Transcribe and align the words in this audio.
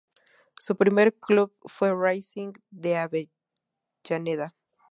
Su 0.59 0.77
primer 0.77 1.13
club 1.13 1.53
fue 1.63 1.93
Racing 1.93 2.53
de 2.71 2.97
Avellaneda. 2.97 4.55